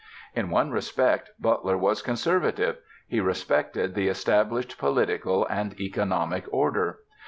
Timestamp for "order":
6.51-7.01